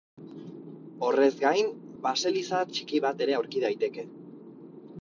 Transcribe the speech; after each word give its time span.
Horrez 1.07 1.27
gain, 1.43 1.69
baseliza 2.07 2.63
txiki 2.73 3.05
bat 3.07 3.23
ere 3.29 3.39
aurki 3.43 3.67
daiteke. 3.69 4.09